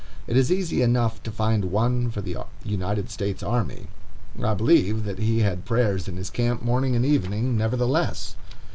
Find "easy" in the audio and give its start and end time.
0.51-0.81